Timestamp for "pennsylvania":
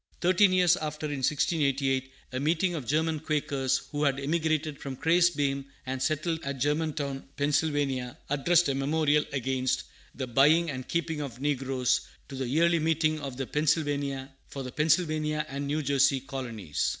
7.37-8.17, 14.79-15.45